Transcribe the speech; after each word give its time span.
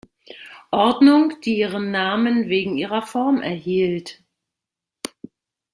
Ordnung, 0.71 1.39
die 1.45 1.59
ihren 1.59 1.91
Namen 1.91 2.49
wegen 2.49 2.75
ihrer 2.75 3.03
Form 3.03 3.39
erhielt. 3.43 4.23